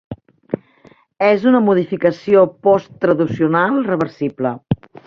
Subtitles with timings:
[1.27, 4.57] És una modificació posttraducional reversible.